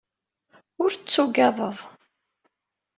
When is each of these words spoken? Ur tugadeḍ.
Ur 0.83 0.91
tugadeḍ. 0.95 1.77